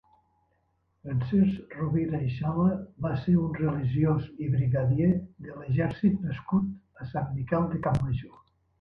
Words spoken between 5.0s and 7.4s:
de l'exèrcit nascut a Sant